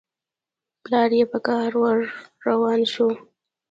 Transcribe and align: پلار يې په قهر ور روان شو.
پلار 0.83 1.11
يې 1.17 1.25
په 1.31 1.37
قهر 1.45 1.73
ور 1.81 1.99
روان 2.47 2.81
شو. 2.93 3.07